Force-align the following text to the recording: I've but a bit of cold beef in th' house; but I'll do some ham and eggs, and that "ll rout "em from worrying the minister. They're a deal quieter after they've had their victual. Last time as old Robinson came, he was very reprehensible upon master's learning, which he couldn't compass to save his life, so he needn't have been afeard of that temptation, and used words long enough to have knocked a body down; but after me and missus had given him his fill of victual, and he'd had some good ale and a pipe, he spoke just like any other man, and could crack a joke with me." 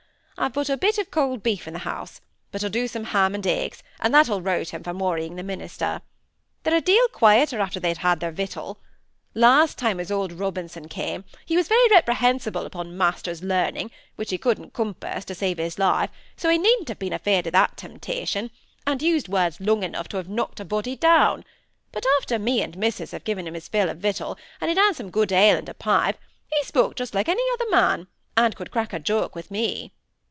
I've 0.37 0.53
but 0.53 0.69
a 0.71 0.75
bit 0.77 0.97
of 0.97 1.11
cold 1.11 1.43
beef 1.43 1.67
in 1.67 1.75
th' 1.75 1.81
house; 1.81 2.19
but 2.51 2.63
I'll 2.63 2.69
do 2.71 2.87
some 2.87 3.03
ham 3.03 3.35
and 3.35 3.45
eggs, 3.45 3.83
and 3.99 4.11
that 4.15 4.27
"ll 4.27 4.41
rout 4.41 4.73
"em 4.73 4.81
from 4.81 4.97
worrying 4.97 5.35
the 5.35 5.43
minister. 5.43 6.01
They're 6.63 6.77
a 6.77 6.81
deal 6.81 7.07
quieter 7.09 7.59
after 7.59 7.79
they've 7.79 7.99
had 7.99 8.19
their 8.21 8.31
victual. 8.31 8.79
Last 9.35 9.77
time 9.77 9.99
as 9.99 10.11
old 10.11 10.31
Robinson 10.33 10.87
came, 10.87 11.25
he 11.45 11.55
was 11.55 11.67
very 11.67 11.87
reprehensible 11.89 12.65
upon 12.65 12.97
master's 12.97 13.43
learning, 13.43 13.91
which 14.15 14.31
he 14.31 14.39
couldn't 14.39 14.73
compass 14.73 15.25
to 15.25 15.35
save 15.35 15.59
his 15.59 15.77
life, 15.77 16.09
so 16.35 16.49
he 16.49 16.57
needn't 16.57 16.87
have 16.89 16.97
been 16.97 17.13
afeard 17.13 17.45
of 17.45 17.53
that 17.53 17.77
temptation, 17.77 18.49
and 18.87 19.03
used 19.03 19.27
words 19.27 19.61
long 19.61 19.83
enough 19.83 20.07
to 20.07 20.17
have 20.17 20.27
knocked 20.27 20.59
a 20.59 20.65
body 20.65 20.95
down; 20.95 21.45
but 21.91 22.03
after 22.19 22.39
me 22.39 22.63
and 22.63 22.77
missus 22.79 23.11
had 23.11 23.25
given 23.25 23.45
him 23.45 23.53
his 23.53 23.67
fill 23.67 23.89
of 23.89 23.99
victual, 23.99 24.39
and 24.59 24.69
he'd 24.69 24.77
had 24.79 24.93
some 24.95 25.11
good 25.11 25.31
ale 25.31 25.55
and 25.57 25.69
a 25.69 25.75
pipe, 25.75 26.17
he 26.51 26.63
spoke 26.63 26.95
just 26.95 27.13
like 27.13 27.29
any 27.29 27.43
other 27.53 27.69
man, 27.69 28.07
and 28.35 28.55
could 28.55 28.71
crack 28.71 28.91
a 28.91 28.97
joke 28.97 29.35
with 29.35 29.51
me." 29.51 29.93